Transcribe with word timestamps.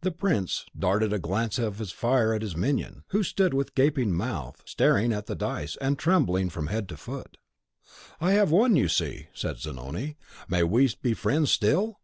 The 0.00 0.10
prince 0.10 0.66
darted 0.76 1.12
a 1.12 1.20
glance 1.20 1.56
of 1.56 1.76
fire 1.92 2.34
at 2.34 2.42
his 2.42 2.56
minion, 2.56 3.04
who 3.10 3.22
stood 3.22 3.54
with 3.54 3.76
gaping 3.76 4.12
mouth, 4.12 4.60
staring 4.64 5.12
at 5.12 5.26
the 5.26 5.36
dice, 5.36 5.76
and 5.80 5.96
trembling 5.96 6.50
from 6.50 6.66
head 6.66 6.88
to 6.88 6.96
foot. 6.96 7.36
"I 8.20 8.32
have 8.32 8.50
won, 8.50 8.74
you 8.74 8.88
see," 8.88 9.28
said 9.32 9.58
Zanoni; 9.60 10.16
"may 10.48 10.64
we 10.64 10.90
be 11.00 11.14
friends 11.14 11.52
still?" 11.52 12.00